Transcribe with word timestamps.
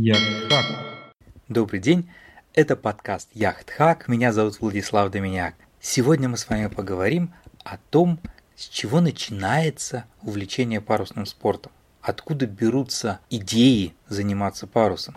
Яхтхак. 0.00 0.64
Добрый 1.48 1.80
день, 1.80 2.08
это 2.54 2.76
подкаст 2.76 3.30
Яхтхак, 3.34 4.06
меня 4.06 4.32
зовут 4.32 4.60
Владислав 4.60 5.10
Доминяк. 5.10 5.56
Сегодня 5.80 6.28
мы 6.28 6.36
с 6.36 6.48
вами 6.48 6.68
поговорим 6.68 7.34
о 7.64 7.78
том, 7.90 8.20
с 8.54 8.68
чего 8.68 9.00
начинается 9.00 10.04
увлечение 10.22 10.80
парусным 10.80 11.26
спортом, 11.26 11.72
откуда 12.00 12.46
берутся 12.46 13.18
идеи 13.28 13.92
заниматься 14.08 14.68
парусом. 14.68 15.16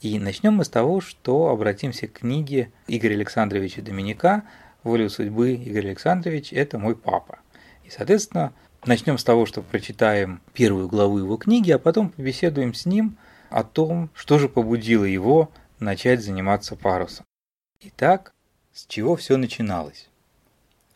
И 0.00 0.18
начнем 0.18 0.54
мы 0.54 0.64
с 0.64 0.68
того, 0.68 1.00
что 1.00 1.46
обратимся 1.46 2.08
к 2.08 2.14
книге 2.14 2.72
Игоря 2.88 3.14
Александровича 3.14 3.80
Доминика 3.80 4.42
«Волю 4.82 5.08
судьбы» 5.08 5.52
Игорь 5.52 5.86
Александрович– 5.86 6.52
это 6.52 6.80
мой 6.80 6.96
папа. 6.96 7.38
И, 7.84 7.90
соответственно, 7.90 8.54
начнем 8.84 9.18
с 9.18 9.22
того, 9.22 9.46
что 9.46 9.62
прочитаем 9.62 10.40
первую 10.52 10.88
главу 10.88 11.18
его 11.18 11.36
книги, 11.36 11.70
а 11.70 11.78
потом 11.78 12.08
побеседуем 12.10 12.74
с 12.74 12.86
ним– 12.86 13.16
о 13.50 13.64
том, 13.64 14.10
что 14.14 14.38
же 14.38 14.48
побудило 14.48 15.04
его 15.04 15.50
начать 15.80 16.22
заниматься 16.22 16.76
парусом. 16.76 17.26
Итак, 17.80 18.32
с 18.72 18.86
чего 18.86 19.16
все 19.16 19.36
начиналось? 19.36 20.08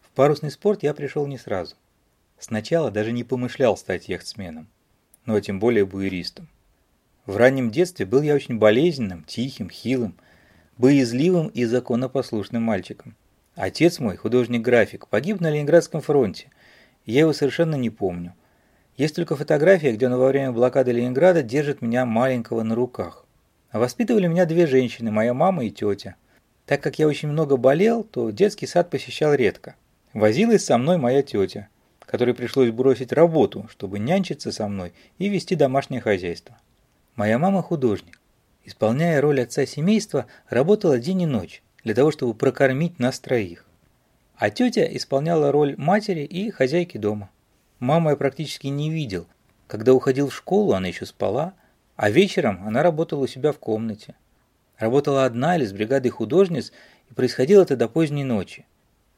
В 0.01 0.11
парусный 0.11 0.53
спорт 0.53 0.83
я 0.85 0.95
пришел 0.95 1.27
не 1.27 1.37
сразу. 1.37 1.75
Сначала 2.39 2.91
даже 2.91 3.11
не 3.13 3.25
помышлял 3.25 3.77
стать 3.77 4.09
яхтсменом, 4.09 4.69
ну 5.27 5.35
а 5.35 5.41
тем 5.41 5.59
более 5.59 5.85
буеристом. 5.85 6.49
В 7.27 7.37
раннем 7.37 7.71
детстве 7.71 8.07
был 8.07 8.23
я 8.23 8.35
очень 8.35 8.59
болезненным, 8.59 9.25
тихим, 9.25 9.69
хилым, 9.69 10.15
боязливым 10.79 11.49
и 11.49 11.65
законопослушным 11.65 12.63
мальчиком. 12.63 13.17
Отец 13.57 13.99
мой, 13.99 14.17
художник-график, 14.17 15.09
погиб 15.09 15.41
на 15.41 15.51
Ленинградском 15.51 16.01
фронте, 16.01 16.51
я 17.07 17.21
его 17.21 17.33
совершенно 17.33 17.75
не 17.75 17.91
помню– 17.91 18.35
есть 18.97 19.17
только 19.17 19.37
фотография, 19.37 19.93
где 19.93 20.07
он 20.07 20.17
во 20.17 20.29
время 20.29 20.53
блокады 20.53 20.93
Ленинграда 20.93 21.43
держит 21.43 21.83
меня 21.83 22.07
маленького 22.07 22.63
на 22.63 22.75
руках. 22.75 23.25
А 23.71 23.79
воспитывали 23.79 24.29
меня 24.29 24.47
две 24.47 24.67
женщины, 24.67 25.11
моя 25.11 25.35
мама 25.35 25.65
и 25.65 25.71
тетя. 25.71 26.15
Так 26.67 26.81
как 26.81 26.99
я 26.99 27.09
очень 27.09 27.29
много 27.29 27.57
болел, 27.57 28.05
то 28.05 28.31
детский 28.31 28.67
сад 28.67 28.91
посещал 28.91 29.35
редко. 29.35 29.75
Возилась 30.13 30.65
со 30.65 30.79
мной 30.79 30.97
моя 30.97 31.23
тетя, 31.23 31.69
которой 32.15 32.35
пришлось 32.35 32.71
бросить 32.71 33.13
работу, 33.13 33.67
чтобы 33.69 33.99
нянчиться 33.99 34.53
со 34.53 34.69
мной 34.69 34.93
и 35.19 35.29
вести 35.29 35.57
домашнее 35.57 36.01
хозяйство. 36.01 36.57
Моя 37.17 37.39
мама 37.39 37.63
художник. 37.63 38.21
Исполняя 38.65 39.21
роль 39.21 39.41
отца 39.41 39.67
семейства, 39.67 40.27
работала 40.49 40.99
день 41.01 41.23
и 41.23 41.27
ночь 41.27 41.63
для 41.83 41.95
того, 41.95 42.13
чтобы 42.13 42.35
прокормить 42.35 43.01
нас 43.01 43.19
троих. 43.19 43.67
А 44.37 44.51
тетя 44.51 44.85
исполняла 44.85 45.51
роль 45.51 45.75
матери 45.77 46.23
и 46.23 46.51
хозяйки 46.51 46.97
дома. 46.97 47.31
Маму 47.81 48.11
я 48.11 48.17
практически 48.17 48.69
не 48.69 48.91
видел. 48.91 49.27
Когда 49.67 49.93
уходил 49.93 50.29
в 50.29 50.35
школу, 50.35 50.75
она 50.75 50.89
еще 50.89 51.07
спала, 51.07 51.55
а 51.97 52.11
вечером 52.11 52.67
она 52.67 52.83
работала 52.83 53.25
у 53.25 53.27
себя 53.27 53.53
в 53.53 53.59
комнате. 53.59 54.15
Работала 54.79 55.25
одна 55.25 55.57
или 55.57 55.65
с 55.65 55.73
бригадой 55.73 56.11
художниц, 56.11 56.73
и 57.11 57.15
происходило 57.15 57.63
это 57.63 57.77
до 57.77 57.89
поздней 57.89 58.25
ночи. 58.25 58.67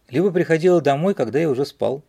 Либо 0.09 0.31
приходила 0.31 0.81
домой, 0.81 1.15
когда 1.15 1.39
я 1.39 1.51
уже 1.51 1.67
спал. 1.67 2.03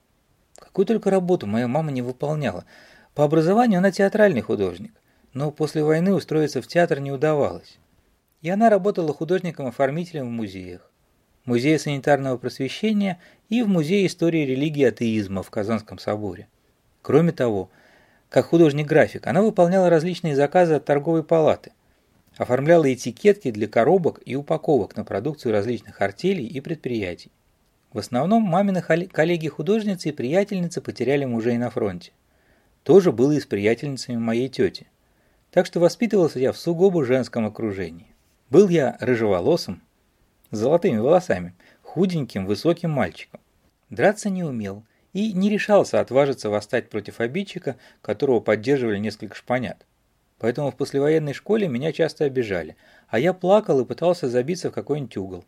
Какую 0.56 0.86
только 0.86 1.10
работу 1.10 1.48
моя 1.48 1.68
мама 1.68 1.92
не 1.92 2.02
выполняла. 2.02 2.66
По 3.14 3.24
образованию 3.24 3.80
она 3.80 3.92
театральный 3.92 4.42
художник, 4.42 4.94
но 5.34 5.52
после 5.52 5.84
войны 5.84 6.14
устроиться 6.14 6.62
в 6.62 6.68
театр 6.68 7.00
не 7.00 7.12
удавалось. 7.12 7.78
И 8.42 8.50
она 8.50 8.70
работала 8.70 9.14
художником-оформителем 9.14 10.28
в 10.28 10.32
музеях. 10.32 10.92
Музее 11.48 11.80
санитарного 11.80 12.36
просвещения 12.36 13.20
и 13.48 13.64
в 13.64 13.70
Музее 13.70 14.06
истории 14.06 14.46
религии 14.46 14.82
и 14.82 14.88
атеизма 14.88 15.44
в 15.44 15.50
Казанском 15.50 15.98
соборе. 15.98 16.50
Кроме 17.02 17.32
того, 17.32 17.70
как 18.28 18.48
художник-график, 18.48 19.26
она 19.28 19.42
выполняла 19.42 19.90
различные 19.90 20.36
заказы 20.36 20.74
от 20.74 20.84
торговой 20.84 21.24
палаты, 21.24 21.72
оформляла 22.36 22.94
этикетки 22.94 23.50
для 23.50 23.70
коробок 23.70 24.20
и 24.26 24.36
упаковок 24.36 24.98
на 24.98 25.06
продукцию 25.06 25.54
различных 25.54 26.02
артелей 26.02 26.46
и 26.46 26.60
предприятий. 26.60 27.32
В 27.94 28.00
основном 28.00 28.44
мамины 28.44 28.82
коллеги-художницы 28.82 30.10
и 30.10 30.12
приятельницы 30.12 30.82
потеряли 30.82 31.24
мужей 31.24 31.58
на 31.58 31.70
фронте. 31.70 32.12
Тоже 32.84 33.14
было 33.14 33.32
и 33.32 33.40
с 33.40 33.46
приятельницами 33.46 34.18
моей 34.18 34.50
тети. 34.50 34.88
Так 35.52 35.66
что 35.66 35.80
воспитывался 35.80 36.40
я 36.40 36.52
в 36.52 36.58
сугубо 36.58 37.06
женском 37.06 37.46
окружении. 37.46 38.14
Был 38.50 38.68
я 38.68 38.98
рыжеволосым, 39.00 39.82
с 40.52 40.58
золотыми 40.58 40.98
волосами, 40.98 41.54
худеньким, 41.82 42.46
высоким 42.46 42.92
мальчиком. 42.92 43.40
Драться 43.90 44.30
не 44.30 44.44
умел 44.44 44.84
и 45.14 45.34
не 45.34 45.50
решался 45.50 46.00
отважиться 46.00 46.50
восстать 46.50 46.90
против 46.90 47.20
обидчика, 47.20 47.78
которого 48.02 48.40
поддерживали 48.40 48.98
несколько 48.98 49.36
шпанят. 49.36 49.86
Поэтому 50.40 50.72
в 50.72 50.76
послевоенной 50.76 51.34
школе 51.34 51.68
меня 51.68 51.92
часто 51.92 52.26
обижали, 52.26 52.76
а 53.08 53.20
я 53.20 53.34
плакал 53.34 53.80
и 53.80 53.86
пытался 53.86 54.30
забиться 54.30 54.70
в 54.70 54.74
какой-нибудь 54.74 55.18
угол. 55.18 55.46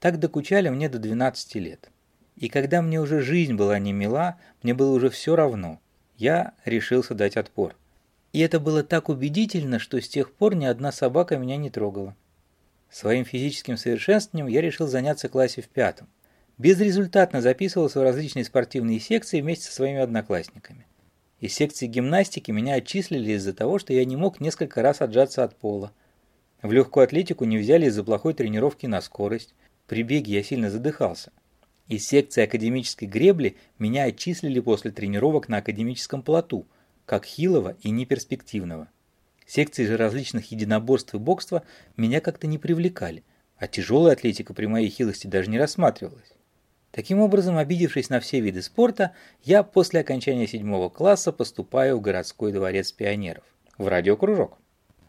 Так 0.00 0.18
докучали 0.18 0.68
мне 0.68 0.88
до 0.88 0.98
12 0.98 1.54
лет. 1.56 1.90
И 2.36 2.48
когда 2.48 2.80
мне 2.80 3.00
уже 3.00 3.20
жизнь 3.20 3.54
была 3.54 3.78
не 3.78 3.92
мила, 3.92 4.38
мне 4.62 4.74
было 4.74 4.92
уже 4.92 5.10
все 5.10 5.36
равно. 5.36 5.80
Я 6.16 6.54
решился 6.64 7.14
дать 7.14 7.36
отпор. 7.36 7.76
И 8.32 8.40
это 8.40 8.58
было 8.58 8.82
так 8.82 9.10
убедительно, 9.10 9.78
что 9.78 10.00
с 10.00 10.08
тех 10.08 10.32
пор 10.32 10.54
ни 10.54 10.64
одна 10.64 10.90
собака 10.90 11.36
меня 11.36 11.56
не 11.58 11.68
трогала. 11.68 12.16
Своим 12.92 13.24
физическим 13.24 13.78
совершенствованием 13.78 14.52
я 14.52 14.60
решил 14.60 14.86
заняться 14.86 15.30
классе 15.30 15.62
в 15.62 15.68
пятом. 15.68 16.08
Безрезультатно 16.58 17.40
записывался 17.40 17.98
в 17.98 18.02
различные 18.02 18.44
спортивные 18.44 19.00
секции 19.00 19.40
вместе 19.40 19.64
со 19.64 19.72
своими 19.72 20.00
одноклассниками. 20.00 20.86
Из 21.40 21.54
секции 21.54 21.86
гимнастики 21.86 22.50
меня 22.50 22.74
отчислили 22.74 23.32
из-за 23.32 23.54
того, 23.54 23.78
что 23.78 23.94
я 23.94 24.04
не 24.04 24.16
мог 24.16 24.40
несколько 24.40 24.82
раз 24.82 25.00
отжаться 25.00 25.42
от 25.42 25.56
пола. 25.56 25.90
В 26.60 26.70
легкую 26.70 27.04
атлетику 27.04 27.46
не 27.46 27.56
взяли 27.56 27.86
из-за 27.86 28.04
плохой 28.04 28.34
тренировки 28.34 28.84
на 28.84 29.00
скорость. 29.00 29.54
При 29.86 30.02
беге 30.02 30.34
я 30.34 30.42
сильно 30.42 30.70
задыхался. 30.70 31.32
Из 31.88 32.06
секции 32.06 32.44
академической 32.44 33.06
гребли 33.06 33.56
меня 33.78 34.04
отчислили 34.04 34.60
после 34.60 34.90
тренировок 34.90 35.48
на 35.48 35.56
академическом 35.56 36.22
плоту, 36.22 36.66
как 37.06 37.24
хилого 37.24 37.74
и 37.80 37.88
неперспективного. 37.88 38.88
Секции 39.54 39.84
же 39.84 39.98
различных 39.98 40.50
единоборств 40.50 41.12
и 41.12 41.18
бокства 41.18 41.62
меня 41.98 42.22
как-то 42.22 42.46
не 42.46 42.56
привлекали, 42.56 43.22
а 43.58 43.66
тяжелая 43.66 44.14
атлетика 44.14 44.54
при 44.54 44.64
моей 44.64 44.88
хилости 44.88 45.26
даже 45.26 45.50
не 45.50 45.58
рассматривалась. 45.58 46.32
Таким 46.90 47.20
образом, 47.20 47.58
обидевшись 47.58 48.08
на 48.08 48.18
все 48.20 48.40
виды 48.40 48.62
спорта, 48.62 49.12
я 49.42 49.62
после 49.62 50.00
окончания 50.00 50.46
седьмого 50.46 50.88
класса 50.88 51.32
поступаю 51.32 51.98
в 51.98 52.00
городской 52.00 52.50
дворец 52.50 52.92
пионеров, 52.92 53.44
в 53.76 53.88
радиокружок. 53.88 54.56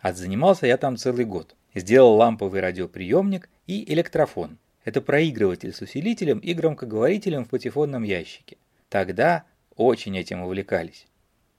Отзанимался 0.01 0.67
я 0.67 0.75
там 0.75 0.97
целый 0.97 1.23
год. 1.23 1.55
Сделал 1.73 2.13
ламповый 2.17 2.59
радиоприемник 2.59 3.49
и 3.65 3.93
электрофон. 3.93 4.57
Это 4.83 4.99
проигрыватель 4.99 5.71
с 5.71 5.79
усилителем 5.79 6.39
и 6.39 6.53
громкоговорителем 6.53 7.45
в 7.45 7.49
патефонном 7.49 8.03
ящике. 8.03 8.57
Тогда 8.89 9.45
очень 9.77 10.17
этим 10.17 10.41
увлекались. 10.41 11.07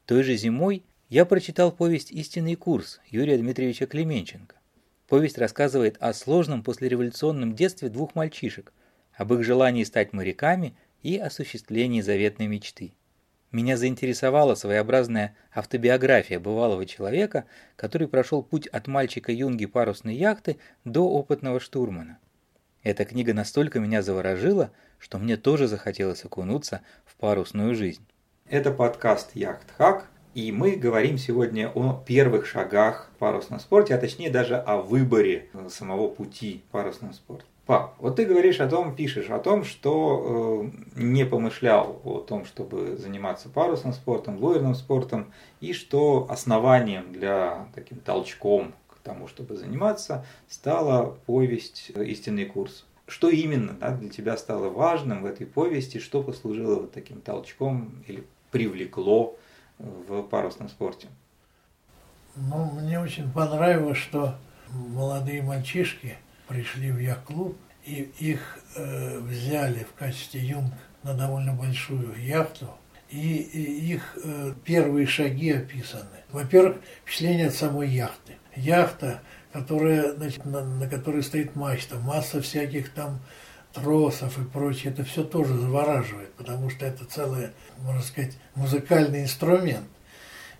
Той 0.04 0.22
же 0.22 0.36
зимой 0.36 0.84
я 1.14 1.24
прочитал 1.24 1.70
повесть 1.70 2.10
«Истинный 2.10 2.56
курс» 2.56 3.00
Юрия 3.06 3.38
Дмитриевича 3.38 3.86
Клеменченко. 3.86 4.56
Повесть 5.06 5.38
рассказывает 5.38 5.96
о 6.00 6.12
сложном 6.12 6.64
послереволюционном 6.64 7.54
детстве 7.54 7.88
двух 7.88 8.16
мальчишек, 8.16 8.72
об 9.12 9.32
их 9.32 9.44
желании 9.44 9.84
стать 9.84 10.12
моряками 10.12 10.76
и 11.04 11.16
осуществлении 11.16 12.00
заветной 12.00 12.48
мечты. 12.48 12.94
Меня 13.52 13.76
заинтересовала 13.76 14.56
своеобразная 14.56 15.36
автобиография 15.52 16.40
бывалого 16.40 16.84
человека, 16.84 17.44
который 17.76 18.08
прошел 18.08 18.42
путь 18.42 18.66
от 18.66 18.88
мальчика-юнги 18.88 19.66
парусной 19.66 20.16
яхты 20.16 20.56
до 20.84 21.08
опытного 21.08 21.60
штурмана. 21.60 22.18
Эта 22.82 23.04
книга 23.04 23.32
настолько 23.34 23.78
меня 23.78 24.02
заворожила, 24.02 24.72
что 24.98 25.18
мне 25.18 25.36
тоже 25.36 25.68
захотелось 25.68 26.24
окунуться 26.24 26.80
в 27.04 27.14
парусную 27.14 27.76
жизнь. 27.76 28.04
Это 28.46 28.72
подкаст 28.72 29.30
Яхт 29.36 29.70
Хак. 29.78 30.08
И 30.34 30.50
мы 30.50 30.72
говорим 30.72 31.16
сегодня 31.16 31.70
о 31.72 32.02
первых 32.04 32.46
шагах 32.46 33.08
в 33.14 33.18
парусном 33.18 33.60
спорте, 33.60 33.94
а 33.94 33.98
точнее 33.98 34.30
даже 34.30 34.56
о 34.56 34.78
выборе 34.78 35.48
самого 35.68 36.08
пути 36.08 36.62
в 36.68 36.72
парусном 36.72 37.12
спорте. 37.12 37.46
Пап, 37.66 37.94
вот 37.98 38.16
ты 38.16 38.24
говоришь 38.24 38.60
о 38.60 38.68
том, 38.68 38.96
пишешь 38.96 39.30
о 39.30 39.38
том, 39.38 39.64
что 39.64 40.68
э, 40.96 41.00
не 41.00 41.24
помышлял 41.24 42.00
о 42.04 42.18
том, 42.18 42.44
чтобы 42.46 42.96
заниматься 42.96 43.48
парусным 43.48 43.92
спортом, 43.92 44.36
буерным 44.36 44.74
спортом, 44.74 45.32
и 45.60 45.72
что 45.72 46.26
основанием 46.28 47.12
для 47.12 47.68
таким 47.74 47.98
толчком 48.00 48.74
к 48.88 48.98
тому, 48.98 49.28
чтобы 49.28 49.56
заниматься, 49.56 50.26
стала 50.48 51.16
повесть 51.26 51.90
«Истинный 51.90 52.46
курс». 52.46 52.84
Что 53.06 53.30
именно 53.30 53.74
да, 53.74 53.92
для 53.92 54.10
тебя 54.10 54.36
стало 54.36 54.68
важным 54.68 55.22
в 55.22 55.26
этой 55.26 55.46
повести, 55.46 55.98
что 55.98 56.24
послужило 56.24 56.80
вот 56.80 56.92
таким 56.92 57.20
толчком 57.20 58.02
или 58.08 58.24
привлекло 58.50 59.36
в 59.78 60.22
парусном 60.22 60.68
спорте? 60.68 61.08
Ну, 62.36 62.70
мне 62.72 62.98
очень 63.00 63.30
понравилось, 63.30 63.98
что 63.98 64.36
молодые 64.68 65.42
мальчишки 65.42 66.16
пришли 66.48 66.90
в 66.90 66.98
яхт-клуб, 66.98 67.56
и 67.84 68.10
их 68.18 68.58
э, 68.76 69.18
взяли 69.20 69.84
в 69.84 69.94
качестве 69.94 70.40
юнг 70.40 70.72
на 71.02 71.14
довольно 71.14 71.52
большую 71.52 72.14
яхту, 72.20 72.70
и, 73.10 73.36
и 73.36 73.92
их 73.92 74.18
э, 74.24 74.54
первые 74.64 75.06
шаги 75.06 75.52
описаны. 75.52 76.24
Во-первых, 76.32 76.78
впечатление 77.02 77.48
от 77.48 77.54
самой 77.54 77.88
яхты. 77.88 78.36
Яхта, 78.56 79.20
которая, 79.52 80.14
значит, 80.14 80.44
на, 80.44 80.64
на 80.64 80.88
которой 80.88 81.22
стоит 81.22 81.54
мачта, 81.54 81.96
масса 81.98 82.40
всяких 82.40 82.92
там 82.92 83.20
тросов 83.74 84.38
и 84.38 84.44
прочее, 84.44 84.92
это 84.92 85.04
все 85.04 85.24
тоже 85.24 85.56
завораживает, 85.58 86.32
потому 86.34 86.70
что 86.70 86.86
это 86.86 87.04
целый, 87.04 87.48
можно 87.78 88.02
сказать, 88.02 88.32
музыкальный 88.54 89.22
инструмент. 89.22 89.88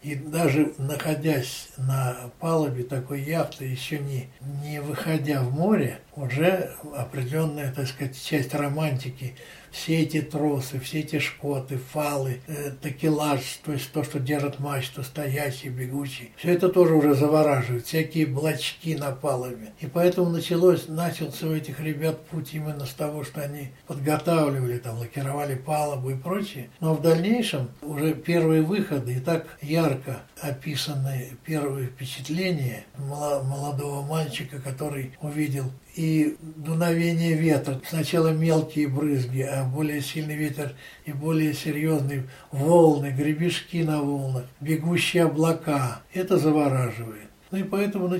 И 0.02 0.16
даже 0.16 0.74
находясь 0.76 1.68
на 1.78 2.30
палубе 2.38 2.84
такой 2.84 3.22
яхты, 3.22 3.64
еще 3.64 3.98
не, 3.98 4.28
не 4.62 4.82
выходя 4.82 5.40
в 5.40 5.50
море, 5.54 6.00
уже 6.14 6.76
определенная, 6.94 7.72
так 7.72 7.88
сказать, 7.88 8.22
часть 8.22 8.54
романтики 8.54 9.34
все 9.74 10.02
эти 10.02 10.22
тросы, 10.22 10.78
все 10.78 11.00
эти 11.00 11.18
шкоты, 11.18 11.78
фалы, 11.78 12.40
э, 12.46 12.70
такелаж, 12.80 13.40
то 13.64 13.72
есть 13.72 13.90
то, 13.92 14.04
что 14.04 14.20
держит 14.20 14.60
мачту, 14.60 15.02
стоящий, 15.02 15.68
бегущий, 15.68 16.30
все 16.36 16.52
это 16.52 16.68
тоже 16.68 16.94
уже 16.94 17.14
завораживает, 17.14 17.84
всякие 17.84 18.26
блочки 18.26 18.94
на 18.94 19.10
палубе. 19.10 19.72
И 19.80 19.86
поэтому 19.86 20.30
началось, 20.30 20.86
начался 20.86 21.48
у 21.48 21.52
этих 21.52 21.80
ребят 21.80 22.24
путь 22.26 22.54
именно 22.54 22.86
с 22.86 22.92
того, 22.92 23.24
что 23.24 23.42
они 23.42 23.70
подготавливали, 23.88 24.78
там, 24.78 24.98
лакировали 24.98 25.56
палубу 25.56 26.10
и 26.10 26.14
прочее. 26.14 26.70
Но 26.78 26.94
в 26.94 27.02
дальнейшем 27.02 27.68
уже 27.82 28.14
первые 28.14 28.62
выходы 28.62 29.14
и 29.14 29.20
так 29.20 29.58
ярко 29.60 30.22
описаны 30.40 31.32
первые 31.44 31.88
впечатления 31.88 32.84
молодого 32.96 34.02
мальчика, 34.02 34.60
который 34.60 35.16
увидел 35.20 35.70
и 35.94 36.36
дуновение 36.40 37.34
ветра. 37.34 37.80
Сначала 37.88 38.28
мелкие 38.28 38.88
брызги, 38.88 39.42
а 39.42 39.64
более 39.64 40.00
сильный 40.00 40.36
ветер 40.36 40.74
и 41.04 41.12
более 41.12 41.54
серьезные 41.54 42.24
волны, 42.50 43.14
гребешки 43.16 43.82
на 43.82 44.02
волнах, 44.02 44.44
бегущие 44.60 45.24
облака. 45.24 46.02
Это 46.12 46.38
завораживает. 46.38 47.33
Ну 47.50 47.58
и 47.58 47.62
поэтому 47.62 48.12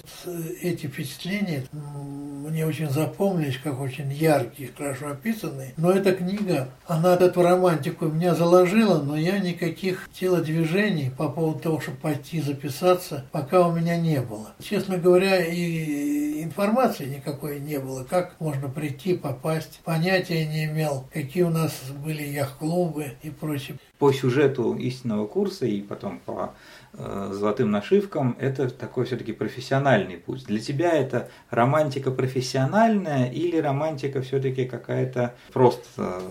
эти 0.62 0.86
впечатления 0.86 1.64
мне 1.72 2.66
очень 2.66 2.90
запомнились, 2.90 3.58
как 3.58 3.80
очень 3.80 4.12
яркие, 4.12 4.70
хорошо 4.76 5.08
описанные. 5.08 5.72
Но 5.76 5.90
эта 5.90 6.12
книга, 6.12 6.68
она 6.86 7.14
эту 7.14 7.42
романтику 7.42 8.06
меня 8.06 8.34
заложила, 8.34 9.02
но 9.02 9.16
я 9.16 9.38
никаких 9.38 10.08
телодвижений 10.12 11.10
по 11.10 11.28
поводу 11.28 11.58
того, 11.58 11.80
чтобы 11.80 11.96
пойти 11.98 12.40
записаться, 12.40 13.24
пока 13.32 13.66
у 13.66 13.72
меня 13.74 13.96
не 13.96 14.20
было. 14.20 14.52
Честно 14.62 14.98
говоря, 14.98 15.44
и 15.44 16.42
информации 16.42 17.06
никакой 17.06 17.60
не 17.60 17.78
было, 17.78 18.04
как 18.04 18.38
можно 18.40 18.68
прийти, 18.68 19.14
попасть. 19.14 19.80
Понятия 19.84 20.46
не 20.46 20.66
имел, 20.66 21.08
какие 21.12 21.42
у 21.42 21.50
нас 21.50 21.72
были 22.04 22.22
яхт-клубы 22.22 23.14
и 23.22 23.30
прочее. 23.30 23.78
По 23.98 24.12
сюжету 24.12 24.74
истинного 24.74 25.26
курса 25.26 25.66
и 25.66 25.80
потом 25.80 26.18
по 26.18 26.54
Э, 26.96 27.30
золотым 27.32 27.72
нашивкам, 27.72 28.36
это 28.38 28.70
такой 28.70 29.04
все-таки 29.04 29.32
профессиональный 29.32 30.16
путь. 30.16 30.44
Для 30.44 30.60
тебя 30.60 30.92
это 30.92 31.28
романтика 31.50 32.12
профессиональная 32.12 33.28
или 33.30 33.56
романтика 33.56 34.22
все-таки 34.22 34.64
какая-то 34.64 35.34
просто 35.52 36.22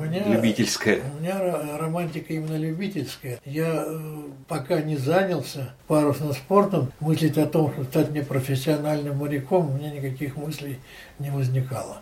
у 0.00 0.04
меня, 0.04 0.26
любительская? 0.26 1.00
У 1.18 1.20
меня 1.20 1.76
романтика 1.78 2.32
именно 2.32 2.56
любительская. 2.56 3.38
Я 3.44 3.84
э, 3.86 4.22
пока 4.48 4.80
не 4.80 4.96
занялся 4.96 5.74
парусным 5.86 6.32
спортом, 6.32 6.90
мыслить 7.00 7.36
о 7.36 7.46
том, 7.46 7.70
чтобы 7.72 7.84
стать 7.84 8.10
мне 8.10 8.22
профессиональным 8.22 9.18
моряком, 9.18 9.68
у 9.68 9.76
меня 9.76 9.90
никаких 9.90 10.36
мыслей 10.36 10.78
не 11.18 11.30
возникало. 11.30 12.00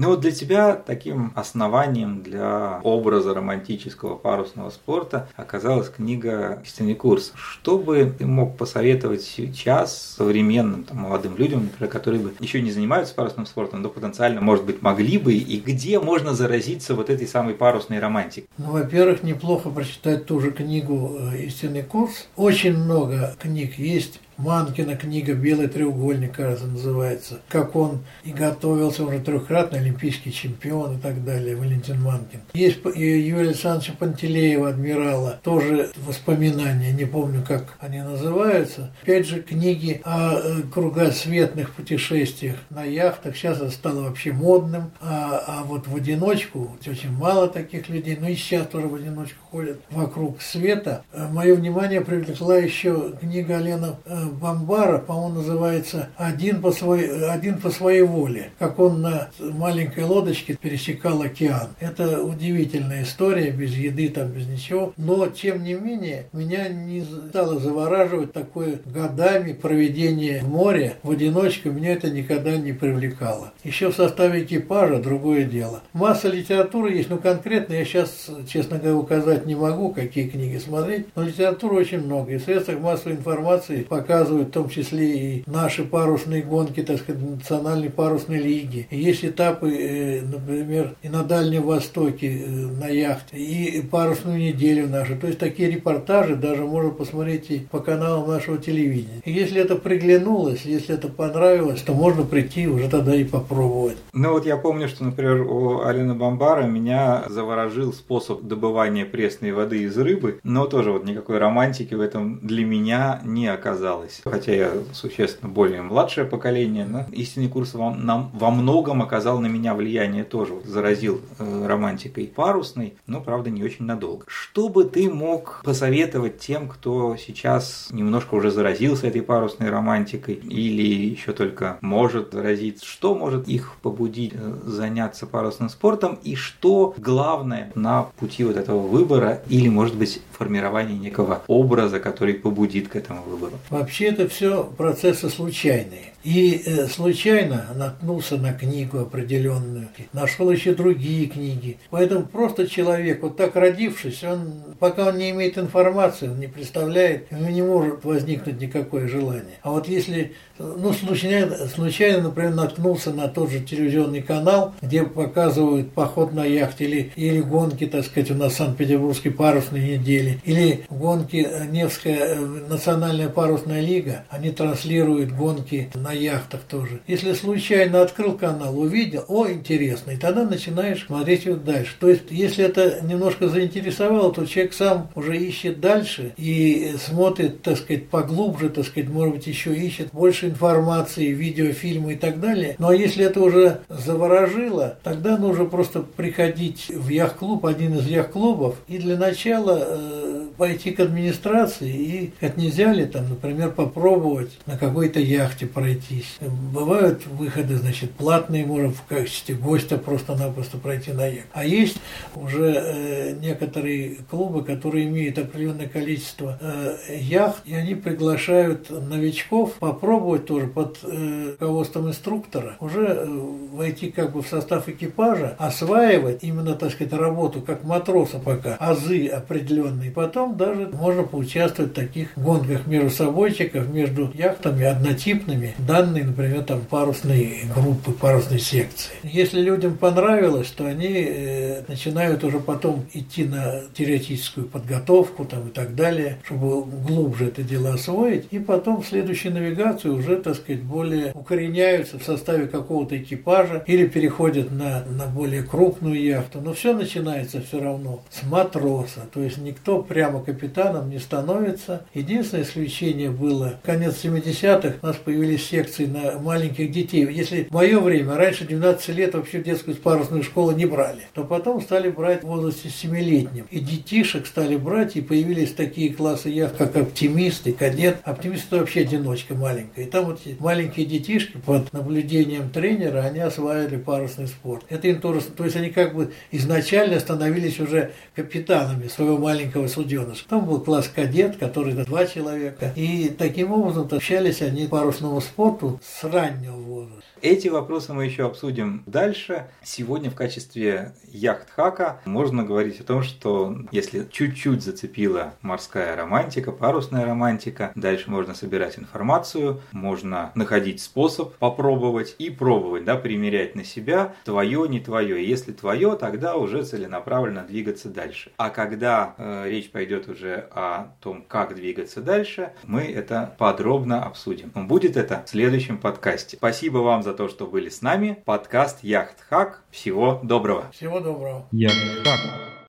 Ну 0.00 0.08
вот 0.08 0.20
для 0.20 0.30
тебя 0.30 0.76
таким 0.76 1.30
основанием 1.34 2.22
для 2.22 2.80
образа 2.84 3.34
романтического 3.34 4.16
парусного 4.16 4.70
спорта 4.70 5.28
оказалась 5.36 5.90
книга 5.90 6.62
«Истинный 6.64 6.94
курс». 6.94 7.34
Что 7.36 7.76
бы 7.76 8.10
ты 8.18 8.24
мог 8.24 8.56
посоветовать 8.56 9.20
сейчас 9.20 10.14
современным 10.16 10.84
там, 10.84 11.00
молодым 11.00 11.36
людям, 11.36 11.64
например, 11.64 11.92
которые 11.92 12.22
бы 12.22 12.32
еще 12.40 12.62
не 12.62 12.70
занимаются 12.70 13.14
парусным 13.14 13.44
спортом, 13.44 13.82
но 13.82 13.90
потенциально, 13.90 14.40
может 14.40 14.64
быть, 14.64 14.80
могли 14.80 15.18
бы, 15.18 15.34
и 15.34 15.60
где 15.60 16.00
можно 16.00 16.32
заразиться 16.34 16.94
вот 16.94 17.10
этой 17.10 17.26
самой 17.26 17.52
парусной 17.52 17.98
романтикой? 17.98 18.48
Ну, 18.56 18.72
во-первых, 18.72 19.22
неплохо 19.22 19.68
прочитать 19.68 20.24
ту 20.24 20.40
же 20.40 20.50
книгу 20.50 21.18
«Истинный 21.38 21.82
курс». 21.82 22.26
Очень 22.36 22.78
много 22.78 23.36
книг 23.38 23.78
есть 23.78 24.18
Манкина 24.40 24.96
книга 24.96 25.34
«Белый 25.34 25.68
треугольник», 25.68 26.32
кажется, 26.36 26.66
называется. 26.66 27.40
Как 27.48 27.76
он 27.76 28.00
и 28.24 28.32
готовился, 28.32 29.04
уже 29.04 29.20
трехкратный 29.20 29.80
олимпийский 29.80 30.32
чемпион 30.32 30.96
и 30.96 31.00
так 31.00 31.24
далее, 31.24 31.56
Валентин 31.56 32.00
Манкин. 32.00 32.40
Есть 32.54 32.78
Юрия 32.84 33.48
Александровича 33.50 33.92
Пантелеева, 33.98 34.70
адмирала, 34.70 35.40
тоже 35.42 35.90
воспоминания, 36.06 36.92
не 36.92 37.04
помню, 37.04 37.44
как 37.46 37.76
они 37.80 38.00
называются. 38.00 38.92
Опять 39.02 39.26
же, 39.26 39.42
книги 39.42 40.00
о 40.04 40.38
э, 40.38 40.62
кругосветных 40.72 41.72
путешествиях 41.74 42.56
на 42.70 42.84
яхтах. 42.84 43.36
Сейчас 43.36 43.58
это 43.58 43.70
стало 43.70 44.04
вообще 44.04 44.32
модным. 44.32 44.90
А, 45.00 45.44
а 45.46 45.64
вот 45.64 45.86
в 45.86 45.94
одиночку, 45.94 46.76
очень 46.86 47.12
мало 47.12 47.48
таких 47.48 47.88
людей, 47.88 48.16
но 48.18 48.28
и 48.28 48.34
сейчас 48.34 48.66
тоже 48.68 48.86
в 48.88 48.94
одиночку 48.94 49.38
ходят 49.50 49.80
вокруг 49.90 50.40
света. 50.40 51.04
Э, 51.12 51.28
Мое 51.30 51.54
внимание 51.54 52.00
привлекла 52.00 52.56
еще 52.56 53.12
книга 53.20 53.58
Алена 53.58 53.96
Бомбара, 54.30 54.98
по-моему, 54.98 55.40
называется 55.40 56.08
«Один 56.16 56.60
по, 56.60 56.72
свой, 56.72 57.30
«Один 57.30 57.58
по 57.58 57.70
своей 57.70 58.02
воле», 58.02 58.50
как 58.58 58.78
он 58.78 59.02
на 59.02 59.28
маленькой 59.40 60.04
лодочке 60.04 60.54
пересекал 60.54 61.22
океан. 61.22 61.68
Это 61.80 62.22
удивительная 62.22 63.02
история, 63.02 63.50
без 63.50 63.74
еды, 63.74 64.08
там, 64.08 64.28
без 64.28 64.46
ничего. 64.46 64.92
Но, 64.96 65.26
тем 65.26 65.62
не 65.62 65.74
менее, 65.74 66.26
меня 66.32 66.68
не 66.68 67.02
стало 67.02 67.58
завораживать 67.58 68.32
такое 68.32 68.80
годами 68.84 69.52
проведение 69.52 70.40
в 70.40 70.48
море 70.48 70.94
в 71.02 71.10
одиночку. 71.10 71.70
Меня 71.70 71.92
это 71.92 72.10
никогда 72.10 72.56
не 72.56 72.72
привлекало. 72.72 73.52
Еще 73.64 73.90
в 73.90 73.96
составе 73.96 74.44
экипажа 74.44 75.00
другое 75.00 75.44
дело. 75.44 75.82
Масса 75.92 76.28
литературы 76.28 76.92
есть, 76.92 77.10
но 77.10 77.18
конкретно 77.18 77.74
я 77.74 77.84
сейчас, 77.84 78.30
честно 78.48 78.78
говоря, 78.78 78.96
указать 78.96 79.46
не 79.46 79.54
могу, 79.54 79.92
какие 79.92 80.28
книги 80.28 80.58
смотреть, 80.58 81.06
но 81.14 81.22
литературы 81.22 81.76
очень 81.76 82.00
много. 82.00 82.32
И 82.32 82.38
в 82.38 82.42
средствах 82.42 82.80
массовой 82.80 83.16
информации 83.16 83.82
пока 83.82 84.19
показывают 84.20 84.48
в 84.48 84.52
том 84.52 84.68
числе 84.68 85.18
и 85.18 85.44
наши 85.46 85.82
парусные 85.82 86.42
гонки, 86.42 86.82
так 86.82 86.98
сказать, 86.98 87.22
национальной 87.22 87.88
парусной 87.88 88.38
лиги. 88.38 88.86
Есть 88.90 89.24
этапы, 89.24 89.70
э, 89.70 90.22
например, 90.22 90.94
и 91.02 91.08
на 91.08 91.22
Дальнем 91.22 91.62
Востоке 91.62 92.26
э, 92.26 92.48
на 92.48 92.88
яхте, 92.88 93.36
и 93.38 93.80
парусную 93.80 94.38
неделю 94.38 94.88
нашу. 94.88 95.16
То 95.16 95.26
есть 95.26 95.38
такие 95.38 95.70
репортажи 95.70 96.36
даже 96.36 96.64
можно 96.64 96.90
посмотреть 96.90 97.50
и 97.50 97.58
по 97.70 97.78
каналам 97.78 98.28
нашего 98.28 98.58
телевидения. 98.58 99.22
И 99.24 99.32
если 99.32 99.60
это 99.60 99.76
приглянулось, 99.76 100.62
если 100.64 100.94
это 100.94 101.08
понравилось, 101.08 101.80
то 101.80 101.94
можно 101.94 102.24
прийти 102.24 102.68
уже 102.68 102.88
тогда 102.88 103.14
и 103.14 103.24
попробовать. 103.24 103.96
Ну 104.12 104.32
вот 104.32 104.44
я 104.44 104.56
помню, 104.56 104.88
что, 104.88 105.04
например, 105.04 105.40
у 105.42 105.80
Алины 105.80 106.14
Бомбара 106.14 106.64
меня 106.64 107.24
заворожил 107.28 107.92
способ 107.92 108.42
добывания 108.42 109.06
пресной 109.06 109.52
воды 109.52 109.82
из 109.82 109.96
рыбы, 109.96 110.40
но 110.42 110.66
тоже 110.66 110.92
вот 110.92 111.04
никакой 111.04 111.38
романтики 111.38 111.94
в 111.94 112.00
этом 112.00 112.38
для 112.42 112.64
меня 112.64 113.20
не 113.24 113.46
оказалось 113.48 113.99
менялось. 114.00 114.20
Хотя 114.24 114.52
я 114.54 114.72
существенно 114.92 115.50
более 115.50 115.82
младшее 115.82 116.26
поколение, 116.26 116.86
но 116.86 117.06
истинный 117.12 117.48
курс 117.48 117.74
во, 117.74 117.94
нам, 117.94 118.30
во 118.34 118.50
многом 118.50 119.02
оказал 119.02 119.38
на 119.40 119.46
меня 119.46 119.74
влияние 119.74 120.24
тоже. 120.24 120.54
Заразил 120.64 121.20
э, 121.38 121.66
романтикой 121.66 122.26
парусной, 122.34 122.94
но, 123.06 123.20
правда, 123.20 123.50
не 123.50 123.62
очень 123.62 123.84
надолго. 123.84 124.24
Что 124.28 124.68
бы 124.68 124.84
ты 124.84 125.10
мог 125.10 125.62
посоветовать 125.64 126.38
тем, 126.38 126.68
кто 126.68 127.16
сейчас 127.16 127.88
немножко 127.90 128.34
уже 128.34 128.50
заразился 128.50 129.06
этой 129.06 129.22
парусной 129.22 129.70
романтикой 129.70 130.34
или 130.34 130.82
еще 130.82 131.32
только 131.32 131.78
может 131.80 132.32
заразиться? 132.32 132.84
Что 132.84 133.14
может 133.14 133.48
их 133.48 133.72
побудить 133.82 134.32
э, 134.34 134.58
заняться 134.64 135.26
парусным 135.26 135.68
спортом 135.68 136.18
и 136.22 136.34
что 136.34 136.94
главное 136.96 137.72
на 137.74 138.04
пути 138.18 138.44
вот 138.44 138.56
этого 138.56 138.86
выбора 138.86 139.42
или, 139.48 139.68
может 139.68 139.96
быть, 139.96 140.20
формирования 140.32 140.98
некого 140.98 141.42
образа, 141.46 142.00
который 142.00 142.34
побудит 142.34 142.88
к 142.88 142.96
этому 142.96 143.22
выбору? 143.22 143.54
Вообще 143.90 144.04
это 144.04 144.28
все 144.28 144.62
процессы 144.78 145.28
случайные. 145.28 146.09
И 146.22 146.62
э, 146.64 146.86
случайно 146.86 147.66
наткнулся 147.74 148.36
на 148.36 148.52
книгу 148.52 148.98
определенную, 148.98 149.88
нашел 150.12 150.50
еще 150.50 150.74
другие 150.74 151.26
книги. 151.26 151.78
Поэтому 151.90 152.26
просто 152.26 152.68
человек, 152.68 153.22
вот 153.22 153.36
так 153.36 153.56
родившись, 153.56 154.22
он, 154.22 154.52
пока 154.78 155.08
он 155.08 155.18
не 155.18 155.30
имеет 155.30 155.56
информации, 155.56 156.28
он 156.28 156.38
не 156.38 156.46
представляет, 156.46 157.30
не 157.32 157.62
может 157.62 158.04
возникнуть 158.04 158.60
никакое 158.60 159.08
желание. 159.08 159.58
А 159.62 159.70
вот 159.70 159.88
если, 159.88 160.34
ну, 160.58 160.92
случайно, 160.92 161.56
случайно, 161.68 162.24
например, 162.24 162.54
наткнулся 162.54 163.12
на 163.12 163.28
тот 163.28 163.50
же 163.50 163.60
телевизионный 163.60 164.22
канал, 164.22 164.74
где 164.82 165.04
показывают 165.04 165.92
поход 165.92 166.32
на 166.32 166.44
яхте 166.44 166.84
или, 166.84 167.12
или 167.16 167.40
гонки, 167.40 167.86
так 167.86 168.04
сказать, 168.04 168.30
у 168.30 168.34
нас 168.34 168.52
в 168.52 168.56
Санкт-Петербургской 168.56 169.32
парусной 169.32 169.96
недели, 169.96 170.38
или 170.44 170.84
гонки 170.90 171.48
Невская 171.70 172.18
э, 172.18 172.36
национальная 172.68 173.28
парусная 173.28 173.80
лига, 173.80 174.24
они 174.28 174.50
транслируют 174.50 175.32
гонки 175.32 175.90
на 175.94 176.09
на 176.10 176.14
яхтах 176.14 176.62
тоже. 176.62 177.00
Если 177.06 177.32
случайно 177.34 178.02
открыл 178.02 178.36
канал, 178.36 178.78
увидел, 178.78 179.24
о, 179.28 179.48
интересно, 179.48 180.10
и 180.10 180.16
тогда 180.16 180.44
начинаешь 180.44 181.06
смотреть 181.06 181.44
его 181.44 181.56
дальше. 181.56 181.94
То 182.00 182.08
есть, 182.08 182.24
если 182.30 182.64
это 182.64 183.00
немножко 183.02 183.48
заинтересовало, 183.48 184.32
то 184.32 184.44
человек 184.44 184.74
сам 184.74 185.08
уже 185.14 185.36
ищет 185.36 185.80
дальше 185.80 186.32
и 186.36 186.94
смотрит, 186.98 187.62
так 187.62 187.78
сказать, 187.78 188.08
поглубже, 188.08 188.70
так 188.70 188.86
сказать, 188.86 189.08
может 189.08 189.34
быть, 189.36 189.46
еще 189.46 189.74
ищет 189.74 190.08
больше 190.12 190.46
информации, 190.46 191.26
видеофильмы 191.26 192.14
и 192.14 192.16
так 192.16 192.40
далее. 192.40 192.74
А 192.78 192.92
если 192.92 193.24
это 193.24 193.40
уже 193.40 193.80
заворожило, 193.88 194.98
тогда 195.04 195.36
нужно 195.36 195.66
просто 195.66 196.00
приходить 196.00 196.88
в 196.88 197.08
яхт-клуб, 197.08 197.66
один 197.66 197.94
из 197.98 198.06
яхт-клубов, 198.06 198.76
и 198.88 198.98
для 198.98 199.16
начала 199.16 199.78
э, 199.80 200.19
пойти 200.60 200.90
к 200.90 201.00
администрации 201.00 201.90
и, 201.90 202.32
как 202.38 202.58
нельзя 202.58 202.92
ли 202.92 203.06
там, 203.06 203.30
например, 203.30 203.70
попробовать 203.70 204.50
на 204.66 204.76
какой-то 204.76 205.18
яхте 205.18 205.64
пройтись. 205.64 206.36
Бывают 206.42 207.26
выходы, 207.26 207.76
значит, 207.76 208.10
платные, 208.10 208.66
можно 208.66 208.90
в 208.90 209.02
качестве 209.04 209.54
гостя 209.54 209.96
просто-напросто 209.96 210.76
пройти 210.76 211.12
на 211.12 211.26
яхт. 211.26 211.48
А 211.54 211.64
есть 211.64 211.96
уже 212.34 212.74
э, 212.76 213.36
некоторые 213.40 214.16
клубы, 214.30 214.62
которые 214.62 215.06
имеют 215.06 215.38
определенное 215.38 215.88
количество 215.88 216.58
э, 216.60 217.16
яхт, 217.18 217.62
и 217.64 217.74
они 217.74 217.94
приглашают 217.94 218.90
новичков 218.90 219.72
попробовать 219.78 220.44
тоже 220.44 220.66
под 220.66 220.98
э, 221.04 221.52
руководством 221.58 222.08
инструктора 222.08 222.76
уже 222.80 223.06
э, 223.06 223.26
войти 223.72 224.10
как 224.10 224.32
бы 224.32 224.42
в 224.42 224.46
состав 224.46 224.90
экипажа, 224.90 225.56
осваивать 225.58 226.44
именно, 226.44 226.74
так 226.74 226.92
сказать, 226.92 227.14
работу 227.14 227.62
как 227.62 227.82
матроса 227.82 228.38
пока, 228.38 228.76
азы 228.76 229.26
определенные. 229.26 230.10
Потом 230.10 230.49
даже 230.54 230.88
можно 230.88 231.22
поучаствовать 231.22 231.92
в 231.92 231.94
таких 231.94 232.28
гонках 232.36 232.86
между 232.86 233.10
собойчиков, 233.10 233.88
между 233.88 234.30
яхтами 234.34 234.84
однотипными, 234.84 235.74
данные, 235.78 236.24
например, 236.24 236.64
там 236.64 236.80
парусные 236.82 237.64
группы, 237.74 238.12
парусной 238.12 238.58
секции. 238.58 239.12
Если 239.22 239.60
людям 239.60 239.96
понравилось, 239.96 240.68
то 240.68 240.86
они 240.86 241.08
э, 241.08 241.82
начинают 241.88 242.44
уже 242.44 242.60
потом 242.60 243.06
идти 243.12 243.44
на 243.44 243.82
теоретическую 243.94 244.66
подготовку 244.66 245.44
там, 245.44 245.68
и 245.68 245.70
так 245.70 245.94
далее, 245.94 246.38
чтобы 246.44 246.84
глубже 246.84 247.46
это 247.46 247.62
дело 247.62 247.94
освоить, 247.94 248.46
и 248.50 248.58
потом 248.58 249.02
в 249.02 249.06
следующей 249.06 249.50
навигации 249.50 250.08
уже, 250.08 250.36
так 250.36 250.56
сказать, 250.56 250.82
более 250.82 251.32
укореняются 251.34 252.18
в 252.18 252.24
составе 252.24 252.66
какого-то 252.66 253.16
экипажа 253.16 253.82
или 253.86 254.06
переходят 254.06 254.70
на, 254.70 255.04
на 255.04 255.26
более 255.26 255.62
крупную 255.62 256.20
яхту. 256.22 256.60
Но 256.60 256.72
все 256.72 256.94
начинается 256.94 257.60
все 257.60 257.80
равно 257.80 258.22
с 258.30 258.42
матроса, 258.42 259.20
то 259.32 259.42
есть 259.42 259.58
никто 259.58 260.02
прямо 260.02 260.39
капитаном 260.40 261.10
не 261.10 261.18
становится. 261.18 262.06
Единственное 262.14 262.64
исключение 262.64 263.30
было 263.30 263.80
конец 263.82 264.24
70-х, 264.24 264.96
у 265.02 265.06
нас 265.06 265.16
появились 265.16 265.66
секции 265.66 266.06
на 266.06 266.38
маленьких 266.38 266.90
детей. 266.90 267.26
Если 267.30 267.64
в 267.64 267.72
мое 267.72 268.00
время, 268.00 268.36
раньше 268.36 268.64
12 268.66 269.08
лет 269.10 269.34
вообще 269.34 269.60
в 269.60 269.64
детскую 269.64 269.96
парусную 269.96 270.42
школу 270.42 270.72
не 270.72 270.86
брали, 270.86 271.22
то 271.34 271.44
потом 271.44 271.80
стали 271.80 272.10
брать 272.10 272.42
в 272.42 272.46
возрасте 272.46 272.88
7-летнем. 272.88 273.66
И 273.70 273.80
детишек 273.80 274.46
стали 274.46 274.76
брать, 274.76 275.16
и 275.16 275.20
появились 275.20 275.72
такие 275.72 276.12
классы 276.12 276.48
яхт, 276.48 276.76
как 276.76 276.96
оптимист 276.96 277.66
и 277.66 277.72
кадет. 277.72 278.18
Оптимист 278.24 278.66
это 278.66 278.78
вообще 278.78 279.00
одиночка 279.00 279.54
маленькая. 279.54 280.04
И 280.04 280.08
там 280.08 280.26
вот 280.26 280.40
маленькие 280.58 281.06
детишки 281.06 281.58
под 281.58 281.92
наблюдением 281.92 282.70
тренера, 282.70 283.20
они 283.20 283.40
осваивали 283.40 283.96
парусный 283.96 284.46
спорт. 284.46 284.84
Это 284.88 285.08
им 285.08 285.20
тоже, 285.20 285.42
то 285.42 285.64
есть 285.64 285.76
они 285.76 285.90
как 285.90 286.14
бы 286.14 286.32
изначально 286.50 287.18
становились 287.20 287.80
уже 287.80 288.12
капитанами 288.34 289.08
своего 289.08 289.38
маленького 289.38 289.86
суденыша. 290.30 290.48
Там 290.48 290.64
был 290.64 290.80
класс 290.80 291.08
кадет, 291.08 291.56
который 291.56 291.92
два 291.92 292.26
человека. 292.26 292.92
И 292.96 293.28
таким 293.36 293.72
образом 293.72 294.08
общались 294.10 294.62
они 294.62 294.86
парусному 294.86 295.40
спорту 295.40 296.00
с 296.02 296.24
раннего 296.24 296.76
возраста. 296.76 297.24
Эти 297.42 297.68
вопросы 297.68 298.12
мы 298.12 298.26
еще 298.26 298.44
обсудим 298.44 299.02
дальше. 299.06 299.66
Сегодня 299.82 300.30
в 300.30 300.34
качестве 300.34 301.14
яхт-хака 301.32 302.20
можно 302.26 302.64
говорить 302.64 303.00
о 303.00 303.04
том, 303.04 303.22
что 303.22 303.78
если 303.92 304.26
чуть-чуть 304.30 304.82
зацепила 304.82 305.54
морская 305.62 306.14
романтика, 306.16 306.70
парусная 306.70 307.24
романтика, 307.24 307.92
дальше 307.94 308.30
можно 308.30 308.54
собирать 308.54 308.98
информацию, 308.98 309.80
можно 309.92 310.52
находить 310.54 311.00
способ 311.00 311.54
попробовать 311.56 312.36
и 312.38 312.50
пробовать, 312.50 313.04
да, 313.04 313.16
примерять 313.16 313.74
на 313.74 313.84
себя 313.84 314.34
твое, 314.44 314.86
не 314.86 315.00
твое. 315.00 315.46
Если 315.46 315.72
твое, 315.72 316.16
тогда 316.16 316.56
уже 316.56 316.84
целенаправленно 316.84 317.62
двигаться 317.62 318.10
дальше. 318.10 318.52
А 318.58 318.68
когда 318.68 319.34
э, 319.38 319.64
речь 319.66 319.90
пойдет 319.90 320.19
уже 320.28 320.68
о 320.72 321.14
том, 321.20 321.42
как 321.48 321.74
двигаться 321.74 322.20
дальше, 322.20 322.72
мы 322.84 323.02
это 323.02 323.54
подробно 323.56 324.24
обсудим. 324.24 324.70
Будет 324.74 325.16
это 325.16 325.42
в 325.46 325.48
следующем 325.48 325.96
подкасте. 325.96 326.58
Спасибо 326.58 326.98
вам 326.98 327.22
за 327.22 327.30
за 327.30 327.36
то, 327.36 327.48
что 327.48 327.66
были 327.66 327.88
с 327.88 328.02
нами. 328.02 328.42
Подкаст 328.44 329.04
Яхт 329.04 329.40
Хак. 329.48 329.84
Всего 329.90 330.40
доброго. 330.42 330.90
Всего 330.90 331.20
доброго. 331.20 331.68
Яхт 331.70 332.26
Хак. 332.26 332.69